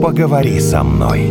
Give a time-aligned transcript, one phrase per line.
[0.00, 1.30] поговори со мной.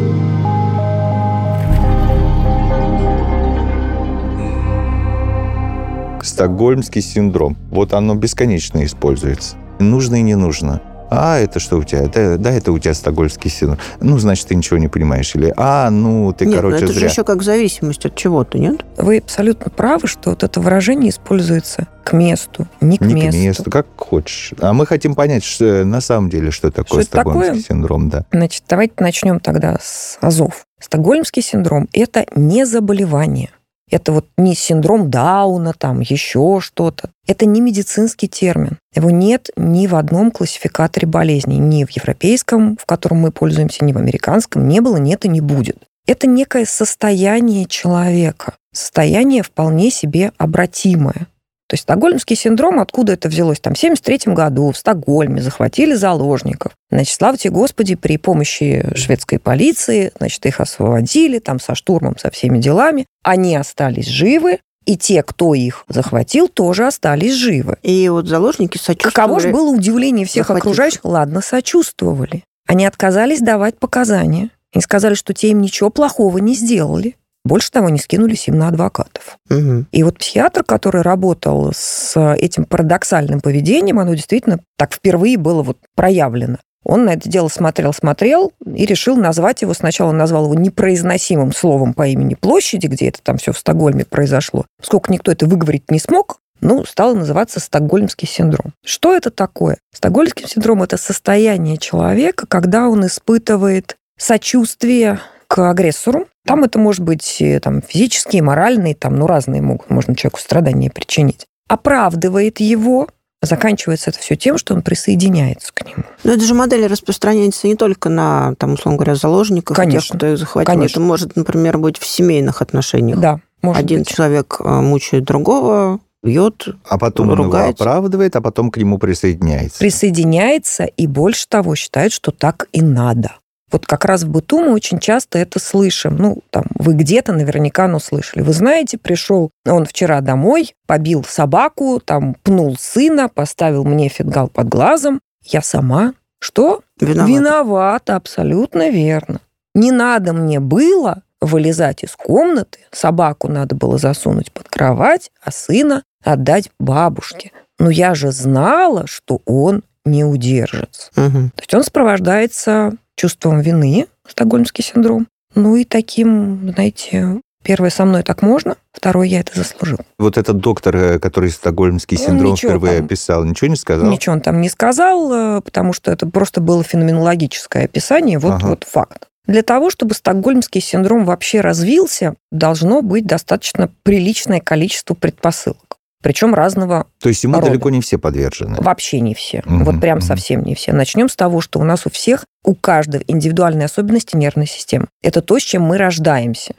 [6.21, 7.57] Стокгольмский синдром.
[7.71, 9.55] Вот оно бесконечно используется.
[9.79, 10.81] Нужно и не нужно.
[11.09, 12.03] А, это что у тебя?
[12.03, 13.79] Это, да, это у тебя стокгольмский синдром.
[13.99, 15.33] Ну, значит, ты ничего не понимаешь.
[15.35, 16.99] Или, а, ну, ты, нет, короче, но это зря.
[16.99, 18.85] же еще как зависимость от чего-то, нет?
[18.97, 23.31] Вы абсолютно правы, что вот это выражение используется к месту, не к Не месту.
[23.31, 24.53] к месту, как хочешь.
[24.61, 27.61] А мы хотим понять, что на самом деле, что такое Что стокгольмский такое?
[27.63, 28.25] синдром, да.
[28.31, 30.65] Значит, давайте начнем тогда с азов.
[30.79, 33.49] Стокгольмский синдром– это не заболевание.
[33.89, 37.09] Это вот не синдром Дауна, там еще что-то.
[37.27, 38.77] Это не медицинский термин.
[38.95, 43.93] Его нет ни в одном классификаторе болезней, ни в европейском, в котором мы пользуемся, ни
[43.93, 44.67] в американском.
[44.67, 45.77] Не было, нет и не будет.
[46.05, 48.55] Это некое состояние человека.
[48.73, 51.27] Состояние вполне себе обратимое.
[51.69, 53.59] То есть стокгольмский синдром, откуда это взялось?
[53.59, 56.71] Там в 1973 году в Стокгольме захватили заложников.
[56.89, 62.57] Значит, славьте Господи, при помощи шведской полиции, значит, их освободили там со штурмом, со всеми
[62.57, 63.05] делами.
[63.23, 67.77] Они остались живы, и те, кто их захватил, тоже остались живы.
[67.83, 69.13] И вот заложники сочувствовали.
[69.13, 70.65] Каково же было удивление всех захвативших.
[70.65, 71.05] окружающих?
[71.05, 72.43] Ладно, сочувствовали.
[72.67, 74.49] Они отказались давать показания.
[74.73, 77.15] Они сказали, что те им ничего плохого не сделали.
[77.45, 79.37] Больше того, не скинулись им на адвокатов.
[79.49, 79.87] Мгм.
[79.91, 85.77] И вот психиатр, который работал с этим парадоксальным поведением, оно действительно так впервые было вот
[85.95, 86.57] проявлено.
[86.85, 91.93] Он на это дело смотрел-смотрел и решил назвать его, сначала он назвал его непроизносимым словом
[91.93, 94.65] по имени площади, где это там все в Стокгольме произошло.
[94.81, 98.73] Сколько никто это выговорить не смог, ну, стало называться стокгольмский синдром.
[98.83, 99.77] Что это такое?
[99.93, 106.27] Стокгольмский синдром– это состояние человека, когда он испытывает сочувствие к агрессору.
[106.45, 111.47] Там это может быть там, физические, моральные, там, ну, разные могут, можно человеку страдания причинить.
[111.67, 113.07] Оправдывает его,
[113.41, 116.03] заканчивается это все тем, что он присоединяется к нему.
[116.23, 120.17] Но это же модель распространяется не только на, там, условно говоря, заложников, и тех, Конечно.
[120.17, 120.71] кто их захватил.
[120.71, 120.99] Конечно.
[120.99, 123.19] Это может, например, быть в семейных отношениях.
[123.19, 124.07] Да, может Один быть.
[124.09, 126.67] человек э, мучает другого, бьет.
[126.87, 127.83] А потом он его Ругается.
[127.83, 129.79] оправдывает, а потом к нему присоединяется.
[129.79, 133.31] присоединяется и больше того считает, что так и надо.
[133.71, 136.15] Вот как раз в быту мы очень часто это слышим.
[136.17, 138.41] Ну, там, вы где-то наверняка, ну, слышали.
[138.41, 144.69] Вы знаете, пришел он вчера домой, побил собаку, там, пнул сына, поставил мне фингал под
[144.69, 145.19] глазом.
[145.43, 146.81] Я сама, что?
[146.99, 147.29] Виноват.
[147.29, 149.41] Виновата, абсолютно верно.
[149.75, 156.03] Не надо мне было вылезать из комнаты, собаку надо было засунуть под кровать, а сына
[156.23, 157.51] отдать бабушке.
[157.77, 161.11] Но я же знала, что он не удержится.
[161.15, 161.51] Мгм.
[161.51, 165.27] То есть он сопровождается чувством вины, стокгольмский синдром.
[165.53, 169.97] Ну и таким, знаете, первое со мной так можно, второе я это заслужил.
[170.17, 173.05] Вот этот доктор, э, который стокгольмский синдром ничего впервые там.
[173.05, 174.09] описал, ничего не сказал?
[174.09, 178.67] Ничего он там не сказал, э, потому что это просто было феноменологическое описание, вот, Ага.
[178.67, 179.25] вот факт.
[179.47, 185.88] Для того, чтобы стокгольмский синдром вообще развился, должно быть достаточно приличное количество предпосылок.
[186.21, 187.67] Причем разного То есть ему рода.
[187.67, 188.75] далеко не все подвержены.
[188.79, 189.61] вообще не все.
[189.65, 190.27] Мгм, Вот прям мгм.
[190.27, 190.91] совсем не все.
[190.91, 195.07] Начнем с того, что у нас у всех, у каждого индивидуальные особенности нервной системы.
[195.21, 196.73] Это то, с чем мы рождаемся.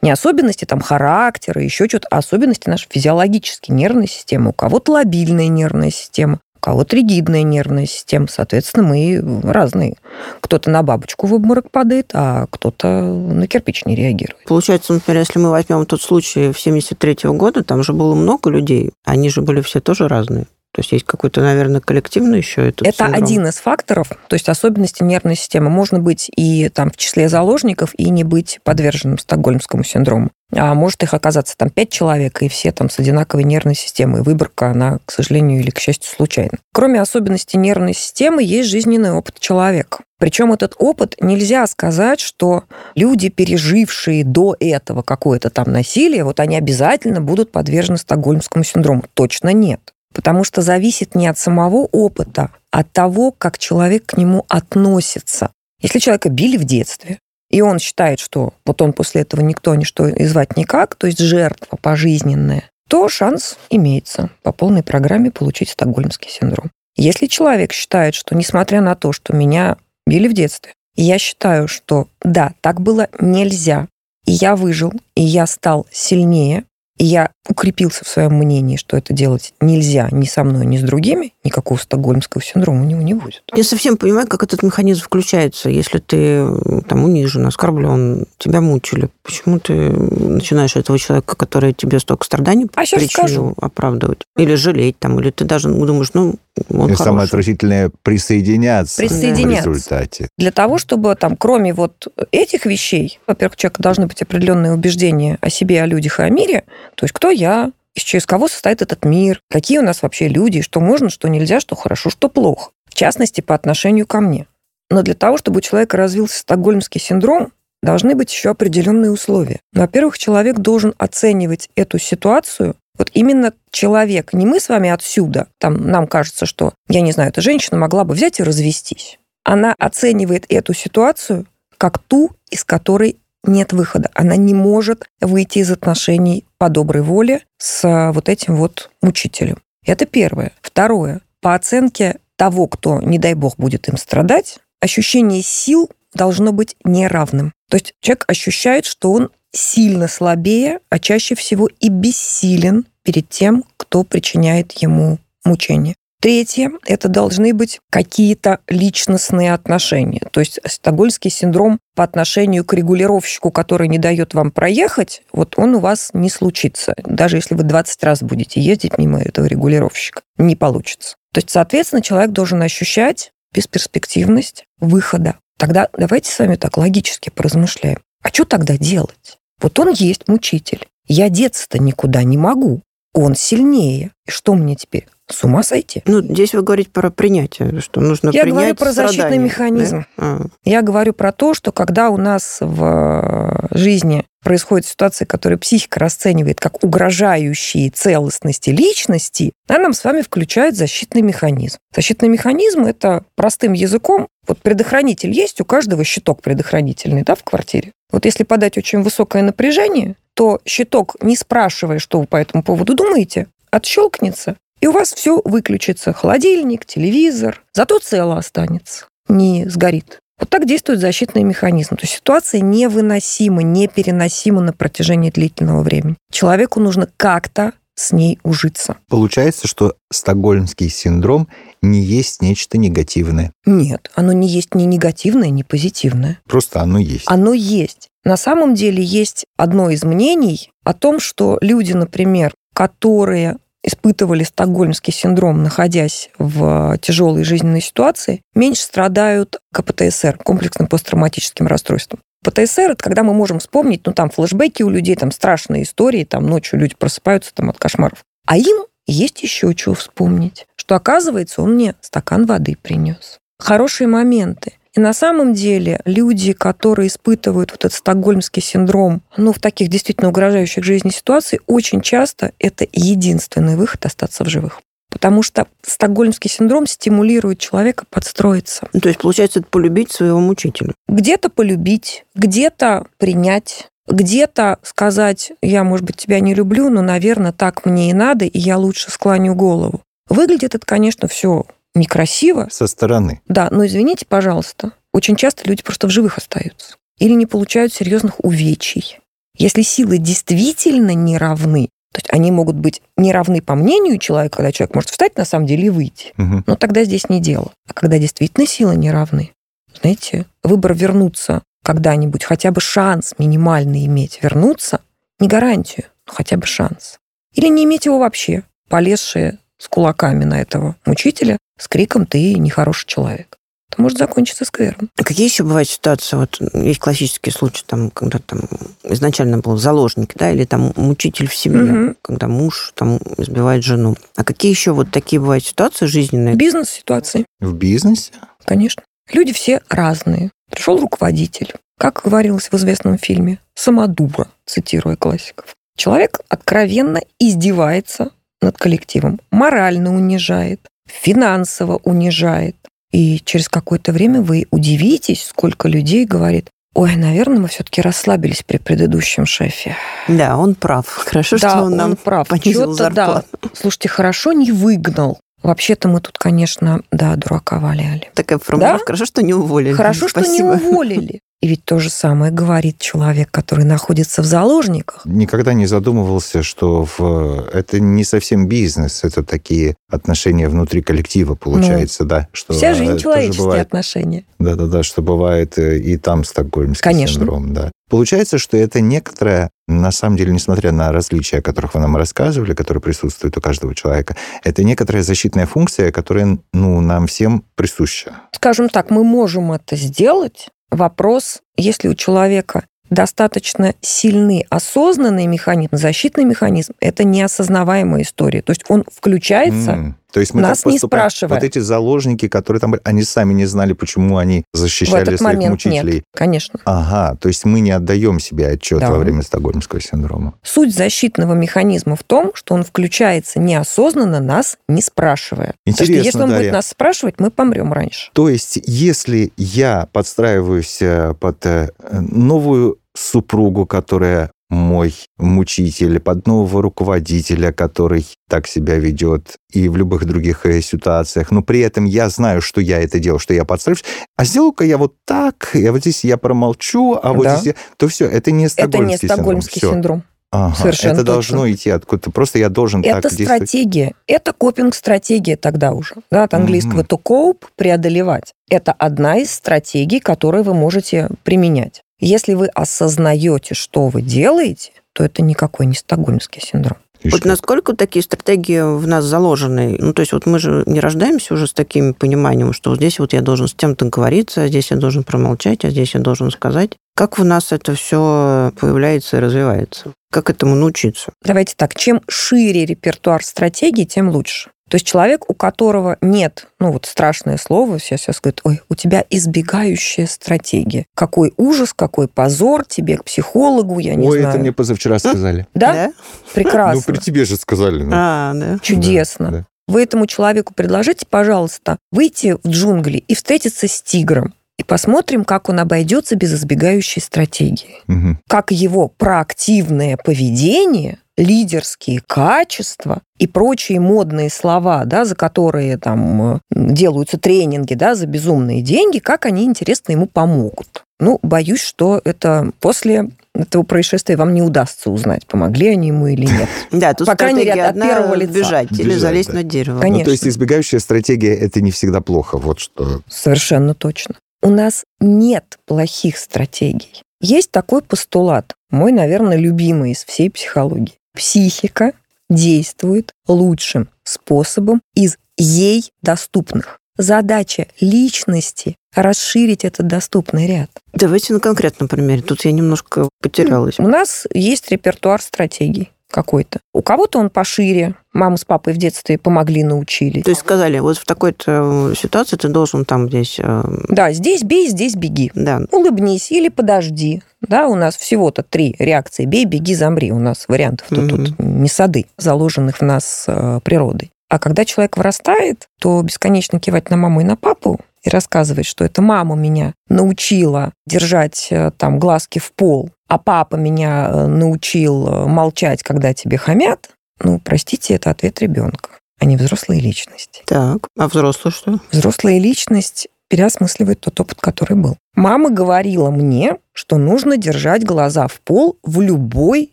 [0.00, 4.50] Не особенности там характера, еще что-то, а особенности нашей физиологической нервной системы.
[4.50, 8.26] У кого-то лобильная нервная система, у кого-то ригидная нервная система.
[8.28, 9.94] Соответственно, мы разные.
[10.40, 14.44] Кто-то на бабочку в обморок падает, а кто-то на кирпич не реагирует.
[14.44, 18.90] Получается, например, если мы возьмем тот случай в 73 года, там же было много людей,
[19.04, 20.46] они же были все тоже разные.
[20.78, 23.24] То есть есть какой-то, наверное, коллективный еще этот Это синдром.
[23.24, 25.70] один из факторов, то есть особенности нервной системы.
[25.70, 30.30] Можно быть и там в числе заложников, и не быть подверженным стокгольмскому синдрому.
[30.54, 34.22] А может их оказаться там пять человек, и все там с одинаковой нервной системой.
[34.22, 36.58] Выборка, она, к сожалению или к счастью, случайна.
[36.72, 40.04] Кроме особенностей нервной системы, есть жизненный опыт человека.
[40.20, 42.62] Причем этот опыт нельзя сказать, что
[42.94, 49.02] люди, пережившие до этого какое-то там насилие, вот они обязательно будут подвержены стокгольмскому синдрому.
[49.14, 49.80] Точно нет.
[50.14, 55.50] Потому что зависит не от самого опыта, а от того, как человек к нему относится.
[55.80, 57.18] Если человека били в детстве,
[57.50, 61.18] и он считает, что вот он после этого никто, ничто и звать никак, то есть
[61.18, 66.70] жертва пожизненная, то шанс имеется по полной программе получить стокгольмский синдром.
[66.96, 69.76] Если человек считает, что несмотря на то, что меня
[70.06, 73.86] били в детстве, я считаю, что да, так было нельзя,
[74.26, 76.64] и я выжил, и я стал сильнее,
[77.04, 81.32] я укрепился в своем мнении, что это делать нельзя ни со мной, ни с другими,
[81.44, 83.42] никакого стокгольмского синдрома у него не будет.
[83.54, 85.70] Я совсем понимаю, как этот механизм включается.
[85.70, 86.46] Если ты
[86.88, 92.82] там унижен, оскорблен, тебя мучили, почему ты начинаешь этого человека, который тебе столько страданий А
[92.82, 94.22] причинил, оправдывать?
[94.36, 96.36] Или жалеть там, или ты даже думаешь, ну,
[96.70, 99.70] он И самое отвратительное присоединяться, Присоединяться.
[99.70, 100.28] в результате.
[100.38, 105.38] Для того, чтобы там, кроме вот этих вещей, во-первых, у человека должны быть определенные убеждения
[105.40, 106.64] о себе, о людях и о мире,
[106.94, 110.62] то есть кто я, из через кого состоит этот мир, какие у нас вообще люди,
[110.62, 112.70] что можно, что нельзя, что хорошо, что плохо.
[112.88, 114.46] В частности, по отношению ко мне.
[114.90, 117.52] Но для того, чтобы у человека развился стокгольмский синдром,
[117.82, 119.60] должны быть еще определенные условия.
[119.72, 125.88] Во-первых, человек должен оценивать эту ситуацию вот именно человек, не мы с вами отсюда, там
[125.88, 129.20] нам кажется, что, я не знаю, эта женщина могла бы взять и развестись.
[129.44, 131.46] Она оценивает эту ситуацию
[131.78, 134.10] как ту, из которой нет выхода.
[134.14, 139.58] Она не может выйти из отношений по доброй воле с а, вот этим вот мучителем.
[139.86, 140.52] Это первое.
[140.60, 141.20] Второе.
[141.40, 147.52] По оценке того, кто, не дай бог, будет им страдать, ощущение сил должно быть неравным.
[147.70, 153.64] То есть человек ощущает, что он сильно слабее, а чаще всего и бессилен перед тем,
[153.76, 155.94] кто причиняет ему мучение.
[156.20, 160.22] Третье– это должны быть какие-то личностные отношения.
[160.32, 165.76] То есть стокгольмский синдром по отношению к регулировщику, который не дает вам проехать, вот он
[165.76, 166.94] у вас не случится.
[167.04, 171.14] Даже если вы 20 раз будете ездить мимо этого регулировщика, не получится.
[171.32, 175.36] То есть, соответственно, человек должен ощущать бесперспективность выхода.
[175.58, 177.98] Тогда давайте с вами так логически поразмышляем.
[178.22, 179.38] А что тогда делать?
[179.60, 180.86] Вот он есть мучитель.
[181.06, 182.82] Я деться-то никуда не могу.
[183.12, 184.12] Он сильнее.
[184.26, 185.08] И что мне теперь?
[185.30, 186.02] С ума сойти?
[186.06, 190.06] Ну, здесь вы говорите про принятие, что нужно Я принять говорю про защитный страдания, механизм.
[190.16, 190.24] да?
[190.24, 196.00] А, Я говорю про то, что когда у нас в жизни происходит ситуация, которую психика
[196.00, 201.78] расценивает как угрожающие целостности личности, она нам с вами включает защитный механизм.
[201.94, 207.92] Защитный механизм– это простым языком, вот предохранитель есть, у каждого щиток предохранительный да, в квартире.
[208.10, 212.94] Вот если подать очень высокое напряжение, то щиток, не спрашивая, что вы по этому поводу
[212.94, 216.12] думаете, отщелкнется, и у вас все выключится.
[216.12, 217.62] Холодильник, телевизор.
[217.72, 220.20] Зато цело останется, не сгорит.
[220.38, 221.96] Вот так действует защитный механизм.
[221.96, 226.16] То есть ситуация невыносима, непереносима на протяжении длительного времени.
[226.30, 228.96] Человеку нужно как-то с ней ужиться.
[229.08, 231.48] Получается, что стокгольмский синдром
[231.82, 233.52] не есть нечто негативное.
[233.66, 236.38] Нет, оно не есть ни негативное, ни позитивное.
[236.46, 237.24] Просто оно есть.
[237.26, 238.08] Оно есть.
[238.24, 243.56] На самом деле есть одно из мнений о том, что люди, например, которые
[243.98, 252.20] испытывали стокгольмский синдром, находясь в тяжелой жизненной ситуации, меньше страдают КПТСР, комплексным посттравматическим расстройством.
[252.44, 256.46] ПТСР– это когда мы можем вспомнить, ну, там, флешбеки у людей, там, страшные истории, там,
[256.46, 258.22] ночью люди просыпаются там от кошмаров.
[258.46, 263.38] А им есть еще что вспомнить, что, оказывается, он мне стакан воды принес.
[263.58, 264.74] Хорошие моменты.
[264.94, 270.28] И на самом деле люди, которые испытывают вот этот стокгольмский синдром, ну, в таких действительно
[270.28, 274.80] угрожающих жизни ситуациях, очень часто это единственный выход остаться в живых.
[275.10, 278.88] Потому что стокгольмский синдром стимулирует человека подстроиться.
[278.92, 280.92] ну, то есть, получается, это полюбить своего мучителя.
[281.08, 287.84] Где-то полюбить, где-то принять, где-то сказать, я, может быть, тебя не люблю, но, наверное, так
[287.86, 290.02] мне и надо, и я лучше склоню голову.
[290.28, 291.64] Выглядит это, конечно, все
[291.98, 293.40] некрасиво, Со стороны.
[293.48, 298.42] да, но извините, пожалуйста, очень часто люди просто в живых остаются или не получают серьезных
[298.44, 299.18] увечий.
[299.56, 304.58] Если силы действительно не равны, то есть они могут быть не равны по мнению человека,
[304.58, 306.64] когда человек может встать на самом деле и выйти, Мгм.
[306.66, 307.72] но тогда здесь не дело.
[307.88, 309.52] А когда действительно силы не равны,
[310.00, 315.00] знаете, выбор вернуться когда-нибудь, хотя бы шанс минимальный иметь, вернуться,
[315.40, 317.18] не гарантию, но хотя бы шанс.
[317.54, 323.06] Или не иметь его вообще, полезшие с кулаками на этого мучителя с криком «ты нехороший
[323.06, 323.56] человек».
[323.90, 325.08] Это может закончиться сквером.
[325.16, 326.36] А какие еще бывают ситуации?
[326.36, 328.60] Вот есть классический случай, там, когда там
[329.04, 332.16] изначально был заложник, да, или там мучитель в семье, Мгм.
[332.20, 334.14] когда муж там избивает жену.
[334.36, 336.54] А какие еще вот такие бывают ситуации жизненные?
[336.54, 338.32] Бизнес-ситуации, В бизнесе?
[338.64, 339.02] конечно.
[339.32, 340.50] Люди все разные.
[340.70, 345.74] Пришел руководитель, как говорилось в известном фильме, самодура, цитируя классиков.
[345.96, 348.30] Человек откровенно издевается
[348.60, 352.76] над коллективом, морально унижает, финансово унижает.
[353.10, 358.76] И через какое-то время вы удивитесь, сколько людей говорит, ой, наверное, мы все-таки расслабились при
[358.78, 359.96] предыдущем шефе.
[360.28, 361.06] Да, он прав.
[361.08, 362.48] Хорошо, да, что он нам прав.
[362.48, 363.26] понизил Чё-то, да.
[363.26, 363.70] зарплату.
[363.74, 365.38] Слушайте, хорошо не выгнал.
[365.62, 368.30] Вообще-то мы тут, конечно, да, дурака валяли.
[368.34, 369.06] Такая формулировка.
[369.06, 369.92] Хорошо, что не уволили.
[369.92, 370.66] Хорошо, что не Спасибо.
[370.68, 371.40] уволили.
[371.60, 375.22] И ведь то же самое говорит человек, который находится в заложниках.
[375.24, 377.68] Никогда не задумывался, что в...
[377.72, 382.48] это не совсем бизнес, это такие отношения внутри коллектива, получается, да.
[382.52, 384.44] Что Вся а, жизнь человеческие бывает, отношения.
[384.60, 387.40] Да-да-да, что бывает э, и там стокгольмский Конечно.
[387.40, 387.90] синдром, да.
[388.08, 392.72] Получается, что это некоторая, на самом деле, несмотря на различия, о которых вы нам рассказывали,
[392.72, 398.42] которые присутствуют у каждого человека, это некоторая защитная функция, которая ну, нам всем присуща.
[398.52, 400.68] Скажем так, мы можем это сделать.
[400.90, 408.62] Вопрос, если у человека достаточно сильный осознанный механизм, защитный механизм, это неосознаваемая история.
[408.62, 410.12] То есть он включается, mm.
[410.38, 411.56] То есть мы нас так не спрашивая.
[411.56, 415.70] Вот эти заложники, которые там были, они сами не знали, почему они защищали своих момент
[415.72, 416.14] мучителей.
[416.14, 416.78] Нет, конечно.
[416.84, 419.10] Ага, то есть мы не отдаем себе отчет Да.
[419.10, 420.54] во время стокгольмского синдрома.
[420.62, 425.74] Суть защитного механизма в том, что он включается неосознанно, нас не спрашивая.
[425.84, 426.62] Потому что Интересно, если он Дарья.
[426.62, 428.30] будет нас спрашивать, мы помрем раньше.
[428.32, 436.82] То есть, если я подстраиваюсь э, под э, новую супругу, которая мой мучитель, под нового
[436.82, 442.28] руководителя, который так себя ведет, и в любых других э, ситуациях, но при этом я
[442.28, 444.04] знаю, что я это делал, что я подстраиваюсь,
[444.36, 447.56] а сделаю-ка я вот так, а вот здесь я промолчу, а вот Да.
[447.56, 447.74] здесь я...
[447.96, 449.94] То все, это не Это не стокгольмский, стокгольмский синдром.
[449.94, 450.22] Синдром.
[450.50, 451.32] Ага, Совершенно это точно.
[451.34, 452.30] должно идти откуда-то.
[452.30, 453.68] Просто я должен Это так действовать.
[453.68, 456.14] стратегия, это копинг-стратегия тогда уже.
[456.30, 457.06] Да, от английского Мгм.
[457.06, 458.52] to cope– преодолевать.
[458.70, 462.00] Это одна из стратегий, которые вы можете применять.
[462.20, 466.98] Если вы осознаете, что вы делаете, то это никакой не стокгольмский синдром.
[467.20, 467.50] Ишь Вот как.
[467.50, 469.96] насколько такие стратегии в нас заложены?
[469.98, 473.18] Ну, то есть вот мы же не рождаемся уже с таким пониманием, что вот здесь
[473.18, 476.50] вот я должен с тем договориться, а здесь я должен промолчать, а здесь я должен
[476.50, 476.92] сказать.
[477.16, 480.12] Как в нас это все появляется и развивается?
[480.30, 481.32] Как этому научиться?
[481.42, 484.70] Давайте так, чем шире репертуар стратегий, тем лучше.
[484.88, 488.94] То есть человек, у которого нет, ну вот страшное слово, сейчас я скажу, ой, у
[488.94, 491.06] тебя избегающая стратегия.
[491.14, 494.54] Какой ужас, какой позор тебе к психологу, я не Ой, знаю.
[494.54, 495.66] это мне позавчера сказали.
[495.74, 496.12] Да?
[496.54, 497.02] Прекрасно.
[497.06, 498.02] Ну, при тебе же сказали.
[498.02, 498.10] ну.
[498.14, 498.78] А, да.
[498.80, 499.50] Чудесно.
[499.50, 499.66] Да, да.
[499.88, 504.54] Вы этому человеку предложите, пожалуйста, выйти в джунгли и встретиться с тигром.
[504.78, 507.96] И посмотрим, как он обойдется без избегающей стратегии.
[508.06, 508.38] Мгм.
[508.48, 516.58] Как его проактивное поведение, лидерские качества и прочие модные слова, да, за которые там э,
[516.70, 521.04] делаются тренинги, да, за безумные деньги, как они, интересно, ему помогут.
[521.20, 526.46] Ну, боюсь, что это после этого происшествия вам не удастся узнать, помогли они ему или
[526.46, 526.68] нет.
[526.92, 528.52] Да, тут По крайней мере, от первого лица.
[528.52, 529.54] бежать или Бежать, залезть да.
[529.54, 530.00] на дерево.
[530.00, 530.18] Конечно.
[530.18, 532.58] Ну, то есть избегающая стратегия это не всегда плохо.
[532.58, 533.22] Вот что.
[533.28, 534.36] Совершенно точно.
[534.62, 537.22] У нас нет плохих стратегий.
[537.40, 541.14] Есть такой постулат, мой, наверное, любимый из всей психологии.
[541.38, 542.14] Психика
[542.50, 546.98] действует лучшим способом из ей доступных.
[547.16, 550.90] Задача личности– расширить этот доступный ряд.
[551.12, 552.42] Давайте на конкретном примере.
[552.42, 554.00] Тут я немножко потерялась.
[554.00, 556.80] У нас есть репертуар стратегий какой-то.
[556.92, 558.14] У кого-то он пошире.
[558.32, 560.42] Мама с папой в детстве помогли, научили.
[560.42, 563.58] То есть сказали, вот в такой-то ситуации ты должен там здесь...
[563.58, 565.50] э, Да, здесь бей, здесь беги.
[565.54, 567.42] Да, улыбнись или подожди.
[567.62, 569.44] Да, у нас всего-то три реакции.
[569.44, 570.30] Бей, беги, замри.
[570.30, 571.28] У нас вариантов-то Мгм.
[571.46, 574.30] тут не сады, заложенных в нас э, природой.
[574.50, 579.04] А когда человек вырастает, то бесконечно кивать на маму и на папу и рассказывать, что
[579.04, 585.26] это мама меня научила держать э, там глазки в пол, а папа меня э, научил
[585.26, 590.62] э, молчать, когда тебе хамят, ну, простите, это ответ ребенка, а не взрослой личности.
[590.66, 591.08] так.
[591.18, 591.98] А взрослый что?
[592.10, 595.16] Взрослая личность переосмысливает тот опыт, который был.
[595.34, 599.92] Мама говорила мне, что нужно держать глаза в пол в любой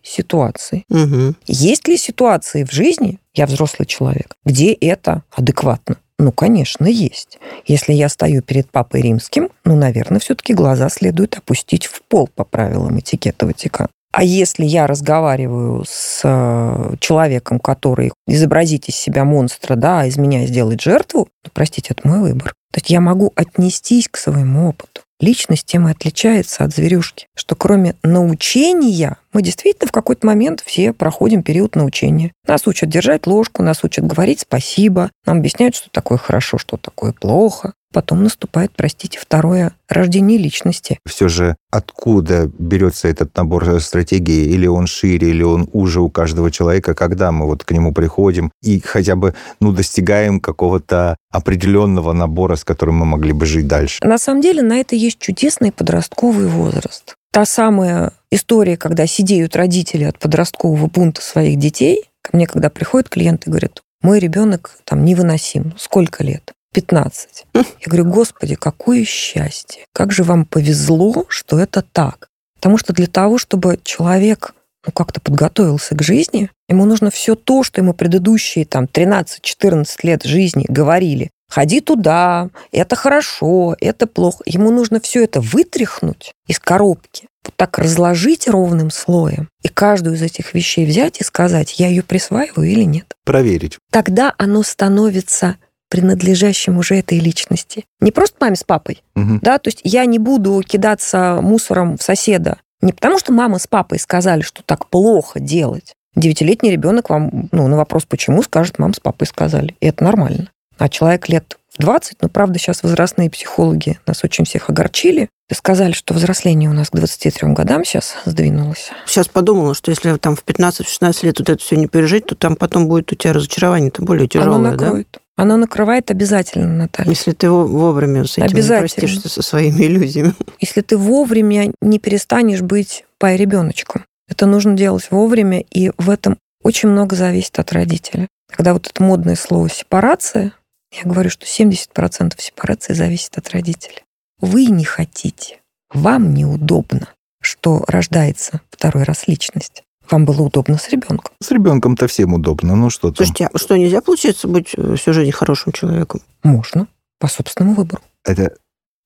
[0.04, 0.84] ситуации.
[0.90, 1.36] Угу.
[1.46, 5.98] Есть ли ситуации в жизни, я взрослый человек, где это адекватно?
[6.18, 7.40] Ну, конечно, есть.
[7.66, 12.46] Если я стою перед папой римским, ну, наверное, все-таки глаза следует опустить в пол по
[12.46, 13.90] правилам этикета Ватикана.
[14.14, 20.16] А если я разговариваю с э, человеком, который изобразить из себя монстра, да, а из
[20.16, 22.54] меня сделать жертву, то, простите, это мой выбор.
[22.72, 25.02] То есть я могу отнестись к своему опыту.
[25.20, 30.92] Личность тем и отличается от зверюшки, что кроме научения мы действительно в какой-то момент все
[30.92, 32.34] проходим период научения.
[32.46, 37.14] Нас учат держать ложку, нас учат говорить спасибо, нам объясняют, что такое хорошо, что такое
[37.14, 37.74] плохо.
[37.96, 41.00] Потом наступает, простите, второе рождение личности.
[41.08, 44.50] Все же откуда берется этот набор стратегий?
[44.50, 46.94] Или он шире, или он уже у каждого человека?
[46.94, 52.66] Когда мы вот к нему приходим и хотя бы ну, достигаем какого-то определенного набора, с
[52.66, 54.00] которым мы могли бы жить дальше?
[54.04, 57.16] На самом деле на это есть чудесный подростковый возраст.
[57.32, 62.04] Та самая история, когда сидеют родители от подросткового бунта своих детей.
[62.22, 65.74] Ко мне, когда приходят клиенты, говорят, мой ребенок там невыносим.
[65.78, 66.55] Сколько лет?
[66.76, 67.46] 15.
[67.54, 69.86] Я говорю, господи, какое счастье.
[69.94, 72.28] Как же вам повезло, что это так.
[72.56, 74.54] Потому что для того, чтобы человек
[74.86, 80.24] ну, как-то подготовился к жизни, ему нужно все то, что ему предыдущие там 13-14 лет
[80.24, 81.32] жизни говорили.
[81.50, 84.44] Ходи туда, это хорошо, это плохо.
[84.46, 90.22] Ему нужно все это вытряхнуть из коробки вот так разложить ровным слоем и каждую из
[90.22, 93.14] этих вещей взять и сказать, я ее присваиваю или нет.
[93.24, 93.78] Проверить.
[93.92, 95.58] Тогда оно становится
[95.96, 97.86] принадлежащим уже этой личности.
[98.02, 99.40] Не просто маме с папой, Мгм.
[99.42, 102.58] да, то есть я не буду кидаться мусором в соседа.
[102.82, 105.94] Не потому, что мама с папой сказали, что так плохо делать.
[106.16, 109.76] Девятилетний ребенок вам ну, на вопрос, почему, скажет, мама с папой сказали.
[109.80, 110.50] И это нормально.
[110.78, 115.54] А человек лет в 20, ну, правда, сейчас возрастные психологи нас очень всех огорчили, и
[115.54, 118.90] сказали, что взросление у нас к 23 годам сейчас сдвинулось.
[119.06, 122.56] Сейчас подумала, что если там в 15-16 лет вот это все не пережить, то там
[122.56, 125.04] потом будет у тебя разочарование-то более тяжелое, Оно да?
[125.38, 127.10] Оно накрывает обязательно, Наталья.
[127.10, 128.80] Если ты во- вовремя с этим Обязательно.
[128.80, 130.34] простишься со своими иллюзиями.
[130.60, 134.06] если ты вовремя не перестанешь быть пай-ребеночком.
[134.28, 138.28] Это нужно делать вовремя, и в этом очень много зависит от родителя.
[138.50, 140.54] Когда вот это модное слово «сепарация»,
[140.92, 144.02] я говорю, что 70% сепарации зависит от родителя.
[144.40, 145.60] Вы не хотите,
[145.94, 147.10] вам неудобно,
[147.42, 149.84] что рождается второй раз личность.
[150.10, 151.34] Вам было удобно с ребенком.
[151.42, 152.76] С ребенком-то всем удобно.
[152.76, 153.18] Ну что там?
[153.18, 156.22] Слушайте, а что, нельзя, получается, быть э, всю жизнь хорошим человеком?
[156.44, 156.88] Можно,
[157.20, 158.02] по собственному выбору.
[158.24, 158.56] Это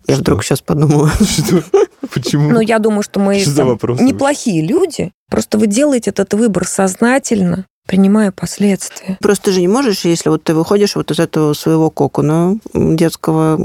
[0.08, 0.22] Я Что?
[0.22, 1.10] вдруг сейчас подумала.
[1.20, 1.64] что?
[2.14, 2.50] Почему?
[2.50, 5.12] Но я думаю, что мы Что там неплохие люди.
[5.30, 9.18] Просто вы делаете этот выбор сознательно, принимая последствия.
[9.20, 13.60] Просто ты же не можешь, если вот ты выходишь вот из этого своего кокона детского,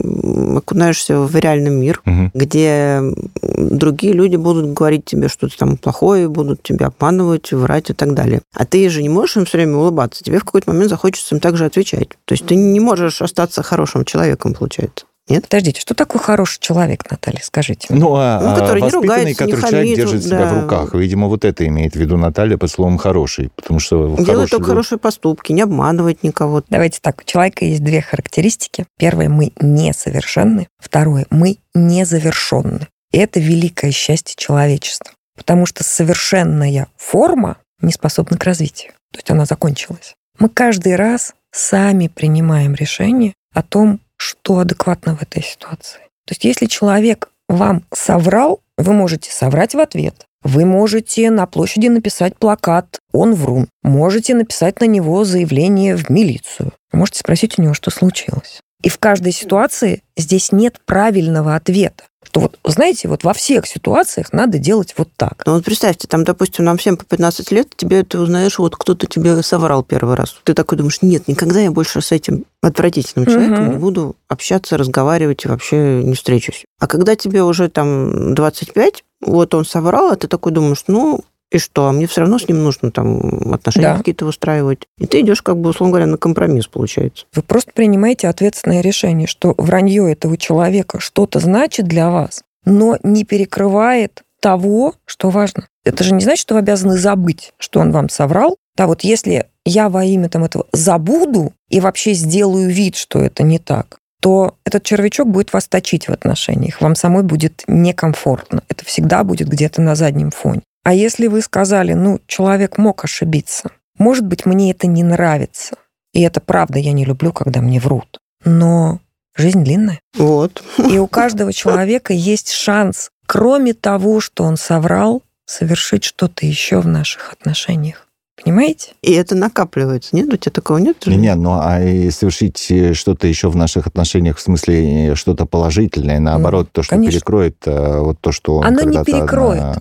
[0.57, 2.31] окунаешься в реальный мир, Мгм.
[2.33, 3.03] где
[3.43, 8.41] другие люди будут говорить тебе что-то там плохое, будут тебя обманывать, врать и так далее.
[8.55, 10.25] А ты же не можешь им все время улыбаться.
[10.25, 12.09] Тебе в какой-то момент захочется им также отвечать.
[12.25, 15.05] То есть ты не можешь остаться хорошим человеком, получается.
[15.29, 15.45] Нет?
[15.45, 17.87] Подождите, что такое хороший человек, Наталья, скажите?
[17.89, 20.47] Ну, а, Ну, а который не воспитанный, ругается, не который человек хамит, держит вот, себя
[20.47, 20.61] в да.
[20.63, 20.95] руках.
[20.95, 23.51] Видимо, вот это имеет в виду Наталья под словом «хороший».
[23.57, 26.63] Потому что Делать хороший только был- хорошие поступки, не обманывать никого.
[26.69, 28.85] Давайте так, у человека есть две характеристики.
[28.99, 30.69] Первое, мы несовершенны.
[30.79, 32.89] Второе, мы незавершенны.
[33.11, 35.11] И это великое счастье человечества.
[35.37, 38.93] Потому что совершенная форма не способна к развитию.
[39.13, 40.15] То есть она закончилась.
[40.39, 45.99] Мы каждый раз сами принимаем решение о том, что адекватно в этой ситуации.
[46.27, 50.27] То есть если человек вам соврал, вы можете соврать в ответ.
[50.43, 53.69] Вы можете на площади написать плакат «Он врун».
[53.83, 56.73] Можете написать на него заявление в милицию.
[56.93, 58.61] Можете спросить у него, что случилось.
[58.83, 62.05] И в каждой ситуации здесь нет правильного ответа.
[62.25, 65.43] Что вот, знаете, вот во всех ситуациях надо делать вот так.
[65.47, 69.07] Ну вот представьте, там, допустим, нам всем по 15 лет, тебе ты узнаешь, вот кто-то
[69.07, 70.35] тебе соврал первый раз.
[70.45, 73.71] Ты такой думаешь, нет, никогда я больше с этим отвратительным человеком Мгм.
[73.71, 76.65] не буду общаться, разговаривать и вообще не встречусь.
[76.81, 81.59] А когда тебе уже там 25, вот он соврал, а ты такой думаешь, ну, и
[81.59, 83.99] что, а мне все равно с ним нужно там отношения Да.
[83.99, 84.81] какие-то выстраивать.
[84.99, 87.27] И ты идешь, как бы, условно говоря, на компромисс, получается.
[87.35, 93.25] Вы просто принимаете ответственное решение, что вранье этого человека что-то значит для вас, но не
[93.25, 95.67] перекрывает того, что важно.
[95.85, 98.57] Это же не значит, что вы обязаны забыть, что он вам соврал.
[98.77, 103.43] Да, вот если я во имя там, этого забуду и вообще сделаю вид, что это
[103.43, 106.81] не так, то этот червячок будет вас точить в отношениях.
[106.81, 108.63] Вам самой будет некомфортно.
[108.69, 110.63] Это всегда будет где-то на заднем фоне.
[110.85, 115.77] А если вы сказали, ну, человек мог ошибиться, может быть, мне это не нравится,
[116.13, 118.19] и это правда, я не люблю, когда мне врут.
[118.45, 119.01] Но
[119.35, 120.01] жизнь длинная.
[120.15, 120.63] Вот.
[120.79, 126.87] И у каждого человека есть шанс, кроме того, что он соврал, совершить что-то еще в
[126.87, 128.04] наших отношениях.
[128.43, 128.93] Понимаете?
[129.03, 130.15] И это накапливается.
[130.17, 131.07] Нет, у тебя такого нет?
[131.07, 135.15] Не, не, ну а и совершить э, что-то еще в наших отношениях, в смысле э,
[135.15, 137.21] что-то положительное, наоборот, то, что Ну, конечно.
[137.21, 139.61] перекроет э, вот то, что он Оно не перекроет.
[139.61, 139.75] э,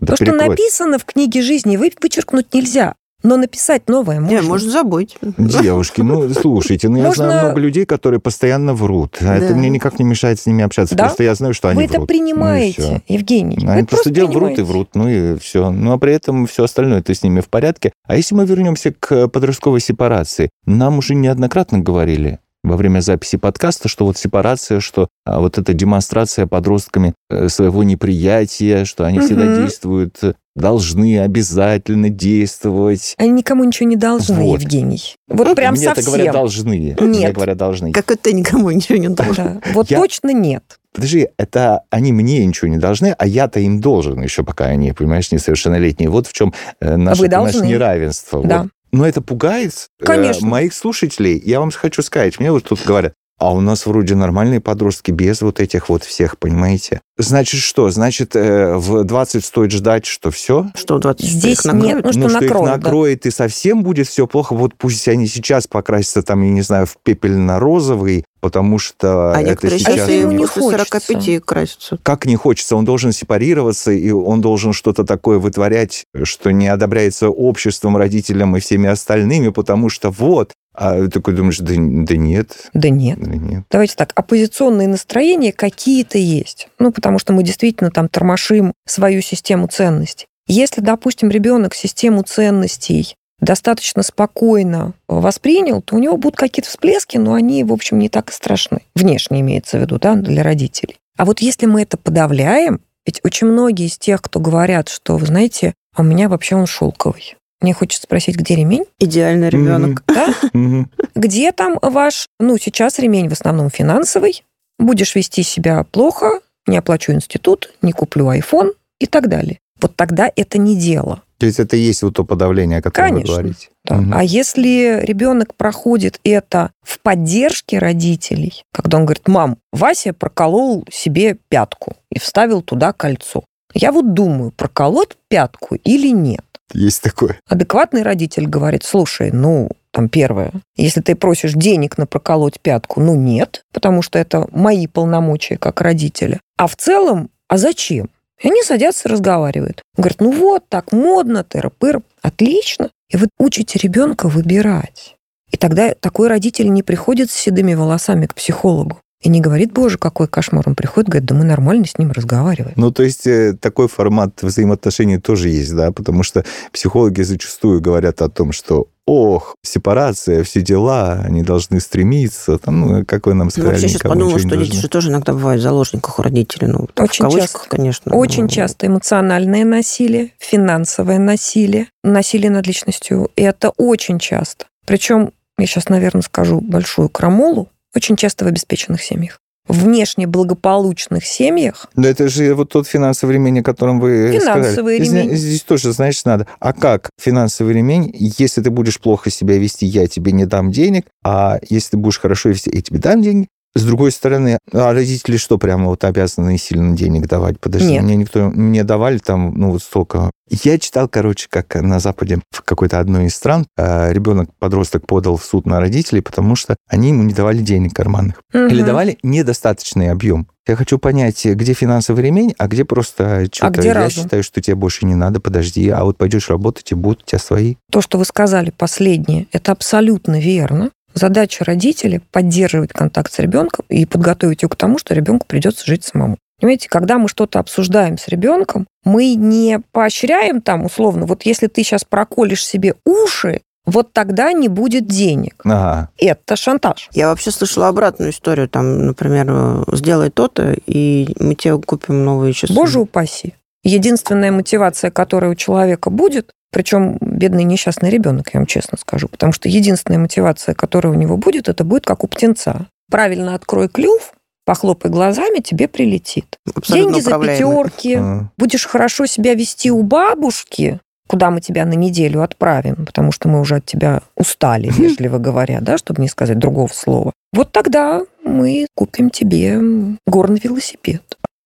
[0.00, 0.48] да То, что перекроет.
[0.48, 2.94] написано в книге жизни, вы вычеркнуть нельзя.
[3.22, 4.34] Но написать новое можно.
[4.34, 5.16] Не, может забыть.
[5.36, 9.18] Девушки, ну, слушайте, ну, я знаю Можно- много людей, которые постоянно врут.
[9.20, 9.54] А это Да.
[9.54, 10.94] мне никак не мешает с ними общаться.
[10.94, 11.04] Да?
[11.04, 12.02] Просто я знаю, что они Вы это врут.
[12.02, 13.00] Ну принимаете, всё.
[13.08, 13.58] Евгений.
[13.60, 15.70] Вы Они просто дел- врут и врут, ну и все.
[15.70, 17.92] Ну а при этом все остальное это с ними в порядке.
[18.06, 23.88] А если мы вернемся к подростковой сепарации, нам уже неоднократно говорили во время записи подкаста,
[23.88, 29.44] что вот сепарация, что а, вот эта демонстрация подростками э, своего неприятия, что они всегда
[29.44, 29.62] Мгм.
[29.62, 33.14] действуют, э, должны обязательно действовать.
[33.18, 34.60] Они никому ничего не должны, Вот.
[34.62, 35.14] Евгений.
[35.28, 36.12] Вот Ну, прям Мне это совсем.
[36.12, 36.96] говорят должны.
[37.00, 37.34] Мне Нет.
[37.34, 37.92] говорят должны.
[37.92, 39.60] Как это никому ничего не должен.
[39.64, 39.72] Да.
[39.72, 40.78] Вот Я- точно нет.
[40.92, 45.30] Подожди, это они мне ничего не должны, а я-то им должен еще, пока они, понимаешь,
[45.30, 46.10] несовершеннолетние.
[46.10, 47.66] Вот в чем э, наше, Вы наше должны.
[47.68, 48.42] неравенство.
[48.44, 48.62] Да.
[48.62, 48.70] Вот.
[48.92, 50.48] Но это пугает э, Конечно.
[50.48, 51.40] моих слушателей.
[51.44, 55.40] Я вам хочу сказать, мне вот тут говорят, А у нас вроде нормальные подростки без
[55.40, 57.00] вот этих вот всех, понимаете?
[57.16, 57.88] Значит, что?
[57.88, 60.70] Значит, э, в 20 стоит ждать, что все?
[60.74, 61.86] Что в 20 Здесь их накроют?
[61.86, 62.76] нет, ну, что ну, что накроют, их да.
[62.76, 64.54] накроет, и совсем будет все плохо.
[64.54, 69.70] Вот пусть они сейчас покрасятся, там, я не знаю, в пепельно-розовый, потому что А это
[69.70, 70.08] сейчас...
[70.08, 70.84] и ему не хочется?
[70.84, 71.98] 45 красятся.
[72.02, 77.30] Как не хочется, он должен сепарироваться, и он должен что-то такое вытворять, что не одобряется
[77.30, 80.52] обществом, родителям и всеми остальными, потому что вот...
[80.74, 83.18] А ты такой думаешь, да, да нет, Да нет.
[83.18, 83.64] да нет.
[83.70, 86.68] Давайте так, оппозиционные настроения какие-то есть.
[86.78, 90.26] Ну, потому что мы действительно там тормошим свою систему ценностей.
[90.46, 97.34] Если, допустим, ребенок систему ценностей достаточно спокойно воспринял, то у него будут какие-то всплески, но
[97.34, 98.82] они, в общем, не так и страшны.
[98.94, 100.96] Внешне имеется в виду, да, для родителей.
[101.16, 105.26] А вот если мы это подавляем, ведь очень многие из тех, кто говорят, что, вы
[105.26, 107.36] знаете, а у меня вообще он шелковый.
[107.60, 108.84] Мне хочется спросить, где ремень?
[108.98, 110.02] Идеальный ребенок.
[110.06, 110.34] Да?
[110.52, 110.90] Мгм.
[111.14, 114.44] Где там ваш, ну, сейчас ремень в основном финансовый,
[114.78, 119.58] будешь вести себя плохо, не оплачу институт, не куплю iPhone и так далее.
[119.80, 121.22] Вот тогда это не дело.
[121.38, 123.32] То есть это и есть вот то подавление, о котором Конечно.
[123.32, 123.68] вы говорите.
[123.84, 123.96] Да.
[123.96, 124.14] Мгм.
[124.14, 131.38] А если ребенок проходит это в поддержке родителей, когда он говорит, мам, Вася проколол себе
[131.48, 133.44] пятку и вставил туда кольцо.
[133.72, 136.44] Я вот думаю, проколоть пятку или нет.
[136.72, 137.40] Есть такое.
[137.48, 143.14] Адекватный родитель говорит, слушай, ну, там первое, если ты просишь денег на проколоть пятку, ну
[143.14, 146.40] нет, потому что это мои полномочия как родителя.
[146.56, 148.08] А в целом, а зачем?
[148.40, 149.82] И они садятся разговаривают.
[149.96, 152.02] Он говорит, ну вот, так модно, тыры-пыр.
[152.22, 152.90] Отлично.
[153.10, 155.16] И вы учите ребенка выбирать.
[155.50, 159.98] И тогда такой родитель не приходит с седыми волосами к психологу и не говорит, боже,
[159.98, 160.64] какой кошмар.
[160.66, 162.74] Он приходит, говорит, да мы нормально с ним разговариваем.
[162.76, 168.22] Ну, то есть э, такой формат взаимоотношений тоже есть, да, потому что психологи зачастую говорят
[168.22, 173.46] о том, что ох, сепарация, все дела, они должны стремиться, там, ну, как вы нам
[173.46, 174.80] Ну, сказали, вообще сейчас подумала, что не дети должны.
[174.82, 176.68] же тоже иногда бывают в заложниках у родителей.
[176.68, 177.58] Ну, Очень в часто.
[177.68, 178.14] конечно.
[178.14, 183.30] Очень ну, часто эмоциональное насилие, финансовое насилие, насилие над личностью.
[183.34, 184.66] И это очень часто.
[184.86, 189.38] Причем, я сейчас, наверное, скажу большую крамолу, очень часто в обеспеченных семьях.
[189.68, 195.22] Внешне благополучных семьях Но это же вот тот финансовый ремень, о котором вы Финансовый сказали.
[195.22, 195.28] ремень.
[195.28, 196.46] Здесь, здесь тоже, знаешь, надо.
[196.58, 201.06] А как финансовый ремень, если ты будешь плохо себя вести, я тебе не дам денег,
[201.22, 203.48] а если ты будешь хорошо вести, я тебе дам деньги.
[203.74, 207.60] С другой стороны, а родители что, прямо вот обязаны сильно денег давать?
[207.60, 208.02] Подожди, Нет.
[208.02, 208.50] мне никто...
[208.50, 210.30] Мне давали там, ну, вот столько.
[210.48, 215.44] Я читал, короче, как на Западе, в какой-то одной из стран, а, ребенок-подросток подал в
[215.44, 218.42] суд на родителей, потому что они ему не давали денег карманных.
[218.52, 218.86] Или Мгм.
[218.86, 220.48] давали недостаточный объем.
[220.66, 223.78] Я хочу понять, где финансовый ремень, а где просто что-то.
[223.80, 224.24] где я разум?
[224.24, 227.38] считаю, что тебе больше не надо, подожди, а вот пойдешь работать, и будут у тебя
[227.38, 227.76] свои.
[227.90, 230.90] То, что вы сказали последнее, это абсолютно верно.
[231.14, 236.04] Задача родителя– поддерживать контакт с ребенком и подготовить его к тому, что ребенку придется жить
[236.04, 236.36] самому.
[236.60, 241.82] Понимаете, когда мы что-то обсуждаем с ребенком, мы не поощряем там, условно, вот если ты
[241.82, 245.54] сейчас проколешь себе уши, вот тогда не будет денег.
[245.64, 246.10] Ага.
[246.18, 247.08] Это шантаж.
[247.12, 248.68] Я вообще слышала обратную историю.
[248.68, 252.74] Там, например, сделай то-то, и мы тебе купим новые часы.
[252.74, 253.54] Боже упаси.
[253.82, 259.52] Единственная мотивация, которая у человека будет, причем бедный несчастный ребенок, я вам честно скажу, потому
[259.52, 262.86] что единственная мотивация, которая у него будет, это будет как у птенца.
[263.10, 264.32] Правильно открой клюв,
[264.64, 266.58] похлопай глазами, тебе прилетит.
[266.74, 268.20] Абсолютно Деньги за пятерки,
[268.56, 273.60] будешь хорошо себя вести у бабушки, куда мы тебя на неделю отправим, потому что мы
[273.60, 277.32] уже от тебя устали, вежливо говоря, да, чтобы не сказать другого слова.
[277.52, 279.80] Вот тогда мы купим тебе
[280.26, 281.22] горный велосипед.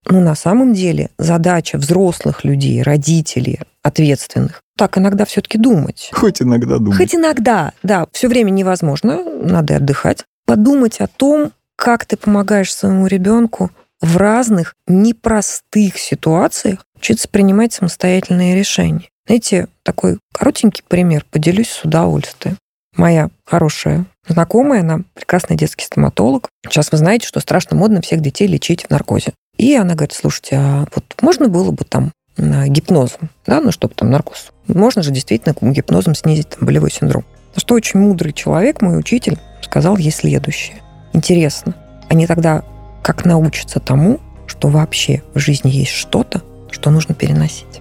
[0.06, 6.10] Ну, на самом деле, задача взрослых людей, родителей, ответственных, так иногда все-таки думать.
[6.12, 6.96] Хоть иногда думаю.
[6.96, 10.24] Хоть иногда, да, все время невозможно, надо отдыхать.
[10.46, 18.56] Подумать о том, как ты помогаешь своему ребенку в разных непростых ситуациях учиться принимать самостоятельные
[18.56, 19.08] решения.
[19.26, 22.58] Знаете, такой коротенький пример, поделюсь с удовольствием.
[22.96, 26.48] Моя хорошая знакомая, она прекрасный детский стоматолог.
[26.68, 29.32] Сейчас вы знаете, что страшно модно всех детей лечить в наркозе.
[29.58, 34.10] И она говорит, слушайте, а вот можно было бы там гипнозом, да, ну, чтобы там
[34.10, 34.52] наркоз.
[34.66, 37.24] Можно же действительно гипнозом снизить там болевой синдром.
[37.54, 40.82] На что очень мудрый человек, мой учитель, сказал ей следующее.
[41.12, 41.76] Интересно,
[42.08, 42.64] они тогда
[43.02, 47.80] как научатся тому, что вообще в жизни есть что-то, что нужно переносить?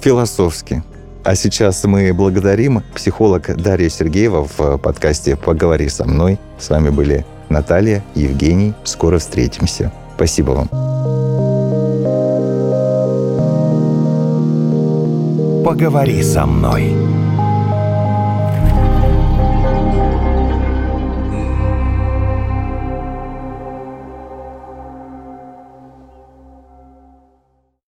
[0.00, 0.84] Философски.
[1.24, 6.38] А сейчас мы благодарим психолог Дарья Сергеева в подкасте «Поговори со мной».
[6.58, 8.72] С вами были Наталья, Евгений.
[8.84, 9.92] Скоро встретимся.
[10.20, 10.68] Спасибо вам.
[15.64, 16.92] Поговори со мной.